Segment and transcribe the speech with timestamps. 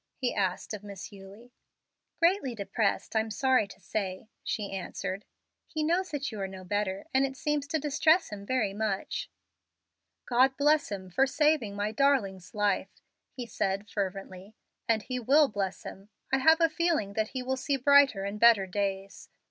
[0.17, 1.51] he asked of Miss Eulie.
[2.17, 5.25] "Greatly depressed, I'm sorry to say," she answered.
[5.67, 9.29] "He knows that you are no better, and it seems to distress him very much."
[10.25, 14.55] "God bless him for saving my darling's life!" he said, fervently;
[14.89, 16.09] "and He will bless him.
[16.33, 19.29] I have a feeling that he will see brighter and better days.